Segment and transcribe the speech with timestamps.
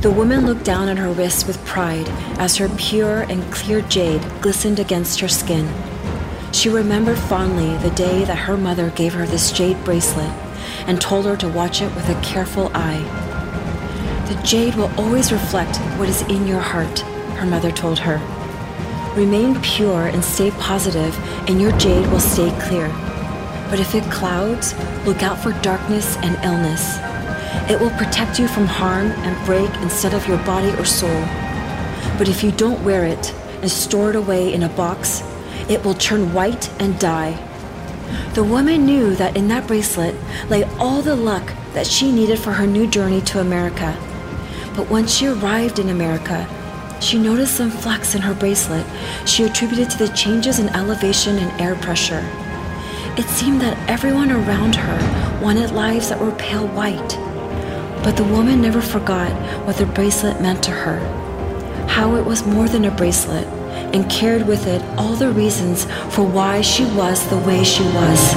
[0.00, 2.06] The woman looked down at her wrist with pride
[2.38, 5.68] as her pure and clear jade glistened against her skin.
[6.52, 10.30] She remembered fondly the day that her mother gave her this jade bracelet
[10.86, 13.02] and told her to watch it with a careful eye.
[14.28, 17.00] The jade will always reflect what is in your heart,
[17.40, 18.18] her mother told her.
[19.16, 21.18] Remain pure and stay positive,
[21.48, 22.86] and your jade will stay clear.
[23.68, 24.74] But if it clouds,
[25.04, 27.07] look out for darkness and illness.
[27.70, 31.20] It will protect you from harm and break instead of your body or soul.
[32.16, 35.22] But if you don't wear it and store it away in a box,
[35.68, 37.38] it will turn white and die.
[38.34, 40.14] The woman knew that in that bracelet
[40.48, 43.96] lay all the luck that she needed for her new journey to America.
[44.74, 46.46] But once she arrived in America,
[47.00, 48.86] she noticed some flecks in her bracelet
[49.26, 52.26] she attributed to the changes in elevation and air pressure.
[53.16, 57.18] It seemed that everyone around her wanted lives that were pale white.
[58.02, 59.30] But the woman never forgot
[59.66, 60.98] what the bracelet meant to her,
[61.88, 63.46] how it was more than a bracelet,
[63.94, 68.34] and carried with it all the reasons for why she was the way she was.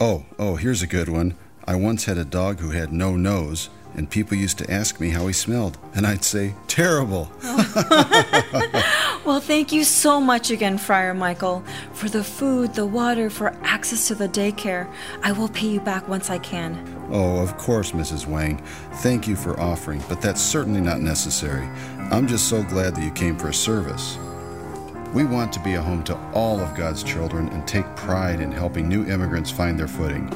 [0.00, 1.36] Oh, oh, here's a good one.
[1.64, 5.10] I once had a dog who had no nose, and people used to ask me
[5.10, 7.30] how he smelled, and I'd say, terrible.
[9.24, 11.62] Well, thank you so much again, Friar Michael,
[11.92, 14.92] for the food, the water, for access to the daycare.
[15.22, 16.76] I will pay you back once I can.
[17.12, 18.26] Oh, of course, Mrs.
[18.26, 18.60] Wang.
[18.94, 21.68] Thank you for offering, but that's certainly not necessary.
[22.10, 24.18] I'm just so glad that you came for a service.
[25.14, 28.50] We want to be a home to all of God's children and take pride in
[28.50, 30.28] helping new immigrants find their footing.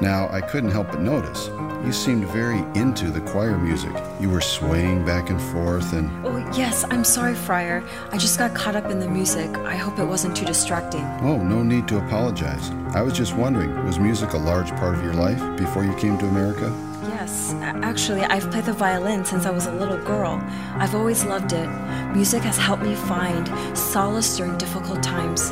[0.00, 1.50] Now, I couldn't help but notice
[1.84, 3.92] you seemed very into the choir music.
[4.20, 6.10] You were swaying back and forth and.
[6.26, 7.82] Oh, yes, I'm sorry, Friar.
[8.12, 9.48] I just got caught up in the music.
[9.58, 11.04] I hope it wasn't too distracting.
[11.22, 12.70] Oh, no need to apologize.
[12.94, 16.18] I was just wondering, was music a large part of your life before you came
[16.18, 16.74] to America?
[17.08, 20.42] Yes, actually, I've played the violin since I was a little girl.
[20.74, 21.68] I've always loved it.
[22.14, 25.50] Music has helped me find solace during difficult times.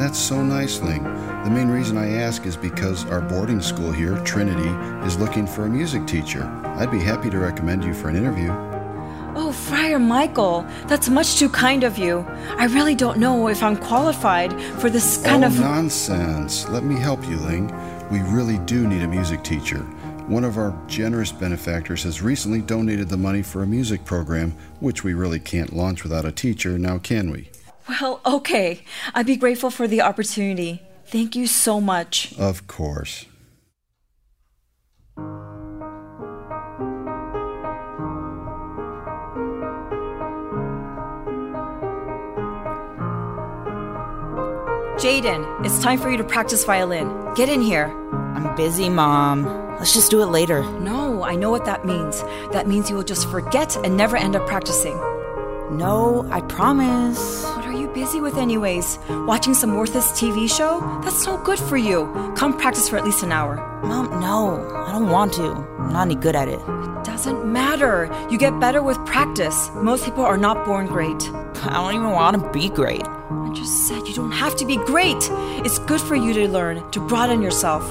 [0.00, 1.04] That's so nice, Ling.
[1.04, 4.70] The main reason I ask is because our boarding school here, Trinity,
[5.06, 6.42] is looking for a music teacher.
[6.78, 8.48] I'd be happy to recommend you for an interview.
[9.36, 12.20] Oh, Friar Michael, that's much too kind of you.
[12.56, 15.60] I really don't know if I'm qualified for this kind oh, of.
[15.60, 16.66] nonsense.
[16.70, 17.66] Let me help you, Ling.
[18.10, 19.80] We really do need a music teacher.
[20.28, 25.04] One of our generous benefactors has recently donated the money for a music program, which
[25.04, 27.50] we really can't launch without a teacher, now can we?
[28.00, 28.84] Well, okay.
[29.14, 30.82] I'd be grateful for the opportunity.
[31.06, 32.32] Thank you so much.
[32.38, 33.26] Of course.
[44.96, 47.34] Jaden, it's time for you to practice violin.
[47.34, 47.86] Get in here.
[48.34, 49.44] I'm busy, Mom.
[49.78, 50.62] Let's just do it later.
[50.80, 52.22] No, I know what that means.
[52.52, 54.96] That means you will just forget and never end up practicing.
[55.70, 57.44] No, I promise.
[57.90, 59.00] What are you busy with, anyways?
[59.26, 60.78] Watching some worthless TV show?
[61.02, 62.06] That's no good for you.
[62.36, 63.56] Come practice for at least an hour.
[63.82, 65.50] Mom, no, I don't want to.
[65.50, 66.60] I'm not any good at it.
[66.60, 67.04] it.
[67.04, 68.08] Doesn't matter.
[68.30, 69.72] You get better with practice.
[69.74, 71.20] Most people are not born great.
[71.64, 73.02] I don't even want to be great.
[73.02, 75.28] I just said you don't have to be great.
[75.66, 77.90] It's good for you to learn, to broaden yourself.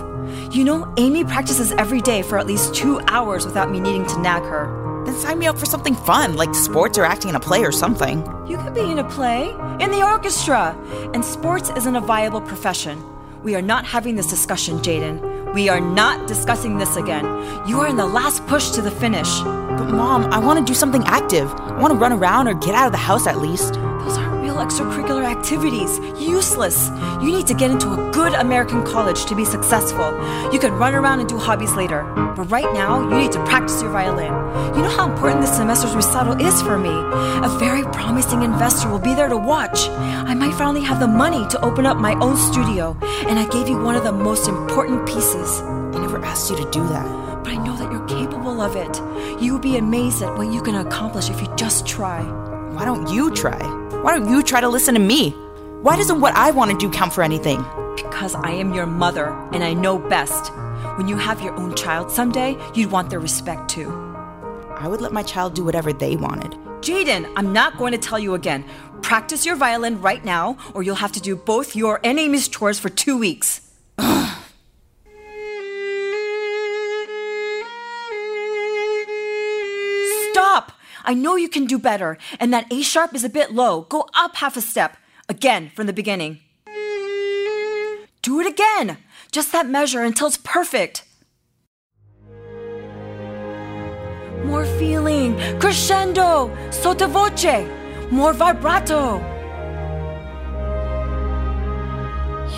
[0.56, 4.22] You know, Amy practices every day for at least two hours without me needing to
[4.22, 4.89] nag her.
[5.06, 7.72] Then sign me up for something fun, like sports or acting in a play or
[7.72, 8.20] something.
[8.48, 9.50] You could be in a play,
[9.80, 10.78] in the orchestra.
[11.14, 13.04] And sports isn't a viable profession.
[13.44, 15.54] We are not having this discussion, Jaden.
[15.54, 17.26] We are not discussing this again.
[17.68, 19.40] You are in the last push to the finish.
[19.42, 21.52] But Mom, I want to do something active.
[21.54, 23.74] I want to run around or get out of the house at least.
[24.60, 26.00] Extracurricular activities.
[26.20, 26.90] Useless.
[27.22, 30.12] You need to get into a good American college to be successful.
[30.52, 32.04] You can run around and do hobbies later.
[32.36, 34.34] But right now, you need to practice your violin.
[34.76, 36.90] You know how important this semester's recital is for me.
[36.90, 39.88] A very promising investor will be there to watch.
[39.90, 42.98] I might finally have the money to open up my own studio.
[43.28, 45.62] And I gave you one of the most important pieces.
[45.62, 47.44] I never asked you to do that.
[47.44, 49.42] But I know that you're capable of it.
[49.42, 52.22] You will be amazed at what you can accomplish if you just try.
[52.74, 53.79] Why don't you try?
[54.02, 55.32] Why don't you try to listen to me?
[55.82, 57.66] Why doesn't what I want to do count for anything?
[57.98, 60.54] Because I am your mother and I know best.
[60.98, 63.92] When you have your own child someday, you'd want their respect too.
[64.78, 66.52] I would let my child do whatever they wanted.
[66.80, 68.64] Jaden, I'm not going to tell you again.
[69.02, 72.80] Practice your violin right now, or you'll have to do both your and Amy's chores
[72.80, 73.69] for two weeks.
[81.10, 83.82] I know you can do better, and that A sharp is a bit low.
[83.90, 84.96] Go up half a step.
[85.28, 86.38] Again, from the beginning.
[88.22, 88.98] Do it again.
[89.32, 91.06] Just that measure until it's perfect.
[94.46, 99.18] More feeling, crescendo, sottovoce, more vibrato.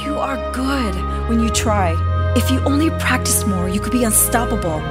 [0.03, 0.95] You are good
[1.30, 2.11] when you try.
[2.33, 4.81] If you only practiced more, you could be unstoppable.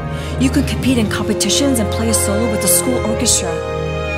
[0.43, 3.51] You could compete in competitions and play a solo with the school orchestra.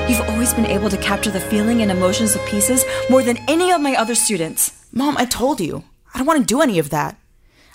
[0.09, 3.71] You've always been able to capture the feeling and emotions of pieces more than any
[3.71, 4.85] of my other students.
[4.91, 5.85] Mom, I told you.
[6.13, 7.17] I don't want to do any of that.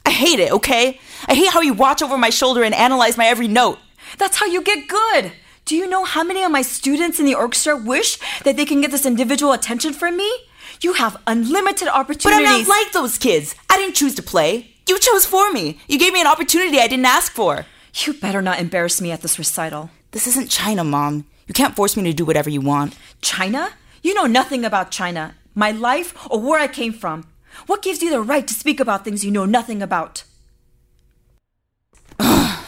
[0.05, 1.01] I hate it, okay?
[1.27, 3.79] I hate how you watch over my shoulder and analyze my every note.
[4.19, 5.33] That's how you get good.
[5.65, 8.83] Do you know how many of my students in the orchestra wish that they can
[8.83, 10.31] get this individual attention from me?
[10.83, 12.25] You have unlimited opportunities.
[12.25, 13.55] But I'm not like those kids.
[13.71, 14.75] I didn't choose to play.
[14.89, 15.79] You chose for me.
[15.87, 17.67] You gave me an opportunity I didn't ask for.
[17.95, 19.91] You better not embarrass me at this recital.
[20.13, 21.27] This isn't China, Mom.
[21.47, 22.97] You can't force me to do whatever you want.
[23.21, 23.71] China?
[24.03, 27.27] You know nothing about China, my life, or where I came from.
[27.67, 30.25] What gives you the right to speak about things you know nothing about?
[32.21, 32.63] Hi,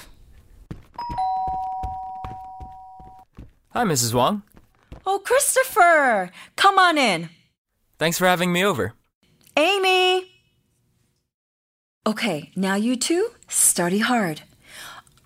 [3.75, 4.13] Mrs.
[4.13, 4.43] Wong.
[5.07, 6.31] Oh, Christopher!
[6.57, 7.31] Come on in.
[7.99, 8.93] Thanks for having me over.
[9.57, 10.40] Amy!
[12.07, 14.43] Okay, now you two, study hard.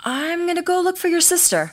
[0.01, 1.73] I'm gonna go look for your sister.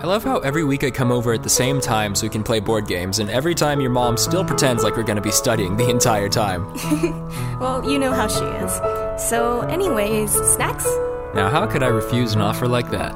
[0.00, 2.42] I love how every week I come over at the same time so we can
[2.42, 5.76] play board games, and every time your mom still pretends like we're gonna be studying
[5.76, 6.66] the entire time.
[7.60, 8.72] Well, you know how she is.
[9.30, 10.84] So, anyways, snacks?
[11.34, 13.14] Now, how could I refuse an offer like that?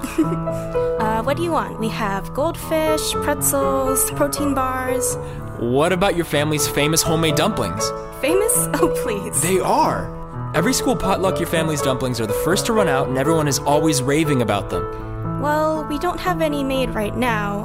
[0.98, 1.78] Uh, what do you want?
[1.78, 5.16] We have goldfish, pretzels, protein bars.
[5.58, 7.90] What about your family's famous homemade dumplings?
[8.20, 8.68] Famous?
[8.80, 9.42] Oh, please.
[9.42, 10.06] They are!
[10.54, 13.58] Every school potluck, your family's dumplings are the first to run out, and everyone is
[13.58, 15.40] always raving about them.
[15.42, 17.64] Well, we don't have any made right now.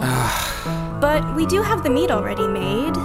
[1.00, 2.98] but we do have the meat already made.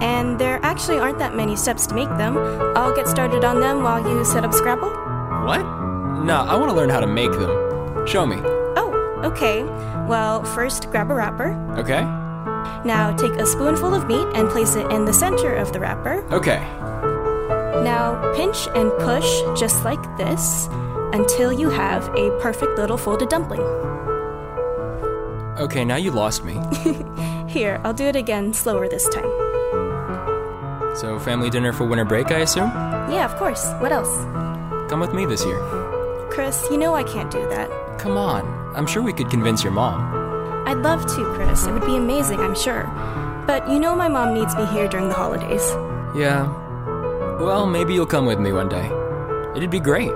[0.00, 2.38] And there actually aren't that many steps to make them.
[2.76, 4.90] I'll get started on them while you set up Scrabble.
[5.44, 5.62] What?
[6.24, 8.06] No, I want to learn how to make them.
[8.06, 8.36] Show me.
[8.76, 9.64] Oh, okay.
[10.06, 11.50] Well, first grab a wrapper.
[11.78, 12.02] Okay?
[12.84, 16.24] Now take a spoonful of meat and place it in the center of the wrapper.
[16.32, 16.58] Okay.
[17.84, 19.28] Now pinch and push
[19.58, 20.68] just like this
[21.12, 23.60] until you have a perfect little folded dumpling.
[25.58, 26.60] Okay, now you lost me.
[27.48, 29.30] Here, I'll do it again slower this time.
[30.96, 32.70] So, family dinner for winter break, I assume?
[33.10, 33.70] Yeah, of course.
[33.80, 34.08] What else?
[34.90, 35.58] Come with me this year.
[36.30, 37.70] Chris, you know I can't do that.
[37.98, 38.44] Come on.
[38.74, 40.15] I'm sure we could convince your mom.
[40.66, 41.66] I'd love to, Chris.
[41.66, 42.84] It would be amazing, I'm sure.
[43.46, 45.62] But you know my mom needs me here during the holidays.
[46.14, 46.46] Yeah.
[47.40, 48.90] Well, maybe you'll come with me one day.
[49.56, 50.10] It'd be great.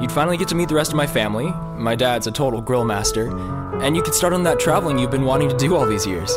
[0.00, 1.52] You'd finally get to meet the rest of my family.
[1.76, 3.36] My dad's a total grill master.
[3.82, 6.34] And you could start on that traveling you've been wanting to do all these years.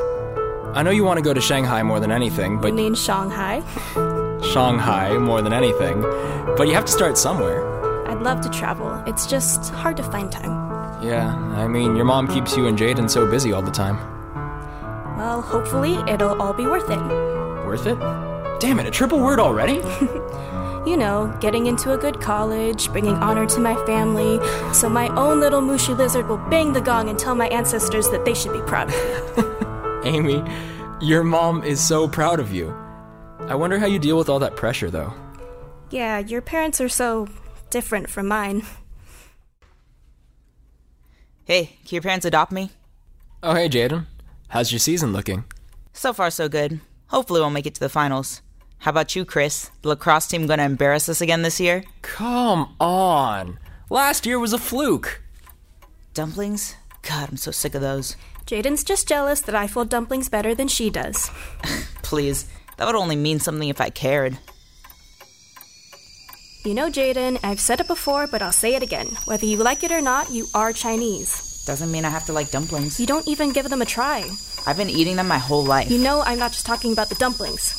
[0.74, 3.62] I know you want to go to Shanghai more than anything, You but mean Shanghai?
[4.52, 6.02] Shanghai more than anything.
[6.58, 7.64] But you have to start somewhere.
[8.10, 9.02] I'd love to travel.
[9.08, 10.63] It's just hard to find time.
[11.04, 13.98] Yeah, I mean, your mom keeps you and Jaden so busy all the time.
[15.18, 17.00] Well, hopefully it'll all be worth it.
[17.68, 18.00] Worth it?
[18.60, 19.82] Damn it, a triple word already?
[20.86, 24.38] You know, getting into a good college, bringing honor to my family,
[24.74, 28.26] so my own little Mushu lizard will bang the gong and tell my ancestors that
[28.26, 30.04] they should be proud of me.
[30.04, 30.44] Amy,
[31.00, 32.76] your mom is so proud of you.
[33.48, 35.14] I wonder how you deal with all that pressure, though.
[35.90, 37.30] Yeah, your parents are so
[37.70, 38.64] different from mine.
[41.46, 42.72] Hey, can your parents adopt me?
[43.42, 44.06] Oh, hey, Jaden.
[44.48, 45.44] How's your season looking?
[45.92, 46.80] So far, so good.
[47.08, 48.42] Hopefully, we'll make it to the finals.
[48.80, 49.70] How about you, Chris?
[49.82, 51.84] The lacrosse team gonna embarrass us again this year?
[52.02, 53.60] Come on.
[53.90, 55.22] Last year was a fluke.
[56.14, 56.76] Dumplings?
[57.02, 58.16] God, I'm so sick of those.
[58.46, 61.30] Jaden's just jealous that I fold dumplings better than she does.
[62.04, 62.48] Please,
[62.78, 64.38] that would only mean something if I cared.
[66.66, 69.08] You know, Jaden, I've said it before, but I'll say it again.
[69.26, 71.62] Whether you like it or not, you are Chinese.
[71.66, 73.02] Doesn't mean I have to like dumplings.
[73.02, 74.30] You don't even give them a try.
[74.66, 75.92] I've been eating them my whole life.
[75.92, 77.76] You know, I'm not just talking about the dumplings.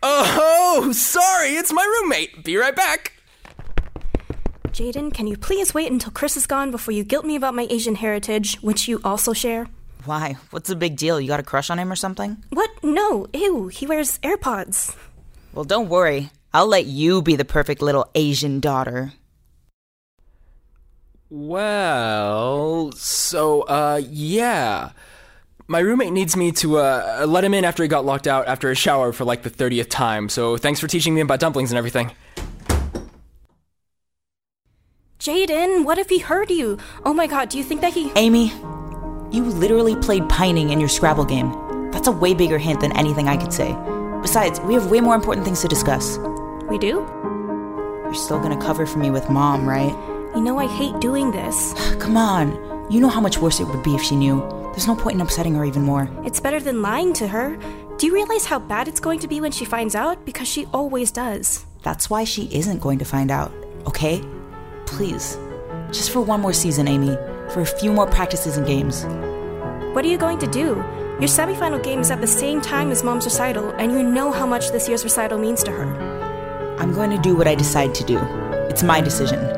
[0.00, 2.44] Oh, sorry, it's my roommate.
[2.44, 3.14] Be right back.
[4.68, 7.66] Jaden, can you please wait until Chris is gone before you guilt me about my
[7.70, 9.66] Asian heritage, which you also share?
[10.04, 10.36] Why?
[10.52, 11.20] What's the big deal?
[11.20, 12.36] You got a crush on him or something?
[12.50, 12.70] What?
[12.84, 14.94] No, ew, he wears AirPods.
[15.52, 16.30] Well, don't worry.
[16.52, 19.12] I'll let you be the perfect little Asian daughter.
[21.30, 24.92] Well, so, uh, yeah.
[25.66, 28.70] My roommate needs me to, uh, let him in after he got locked out after
[28.70, 31.76] a shower for like the 30th time, so thanks for teaching me about dumplings and
[31.76, 32.12] everything.
[35.18, 36.78] Jaden, what if he heard you?
[37.04, 38.10] Oh my god, do you think that he.
[38.16, 38.52] Amy,
[39.30, 41.52] you literally played pining in your Scrabble game.
[41.90, 43.76] That's a way bigger hint than anything I could say.
[44.22, 46.18] Besides, we have way more important things to discuss.
[46.68, 47.06] We do?
[48.04, 49.94] You're still gonna cover for me with mom, right?
[50.34, 51.74] You know, I hate doing this.
[51.98, 52.68] Come on.
[52.90, 54.40] You know how much worse it would be if she knew.
[54.72, 56.08] There's no point in upsetting her even more.
[56.24, 57.58] It's better than lying to her.
[57.98, 60.24] Do you realize how bad it's going to be when she finds out?
[60.24, 61.66] Because she always does.
[61.82, 63.52] That's why she isn't going to find out,
[63.86, 64.22] okay?
[64.86, 65.36] Please.
[65.88, 67.16] Just for one more season, Amy.
[67.50, 69.04] For a few more practices and games.
[69.94, 70.76] What are you going to do?
[71.18, 74.46] Your semifinal game is at the same time as mom's recital, and you know how
[74.46, 75.84] much this year's recital means to her.
[76.78, 78.18] I'm going to do what I decide to do.
[78.70, 79.57] It's my decision.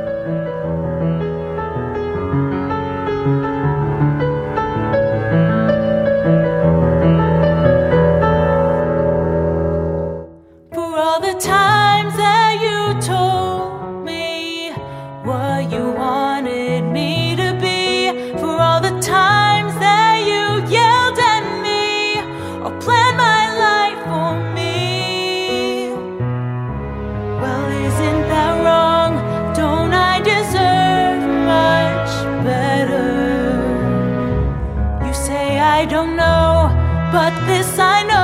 [35.81, 36.69] I don't know,
[37.11, 38.20] but this I know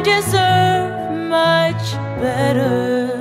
[0.00, 1.92] I deserve much
[2.22, 3.12] better?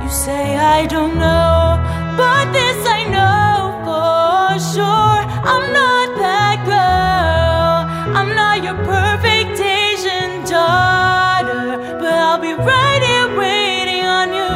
[0.00, 1.82] You say I don't know,
[2.16, 5.20] but this I know for sure.
[5.52, 7.78] I'm not that girl.
[8.16, 14.54] I'm not your perfect Asian daughter, but I'll be right here waiting on you,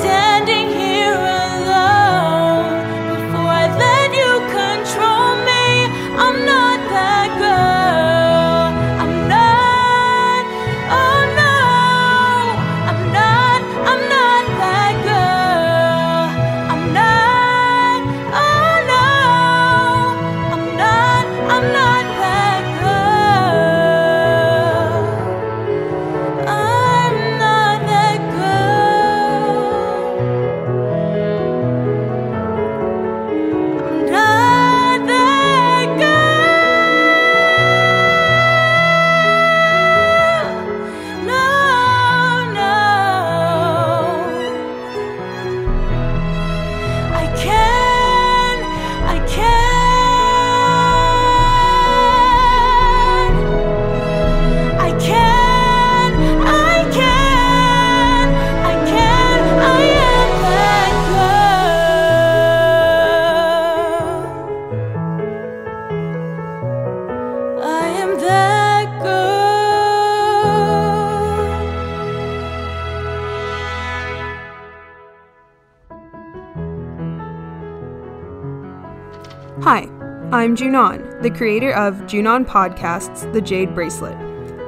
[80.43, 84.19] I'm Junon, the creator of Junon Podcasts The Jade Bracelet.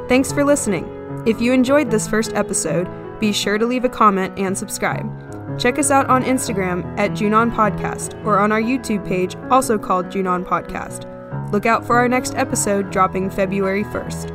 [0.09, 0.87] Thanks for listening.
[1.27, 2.89] If you enjoyed this first episode,
[3.19, 5.59] be sure to leave a comment and subscribe.
[5.59, 10.07] Check us out on Instagram at Junon Podcast or on our YouTube page, also called
[10.07, 11.11] Junon Podcast.
[11.51, 14.34] Look out for our next episode dropping February 1st.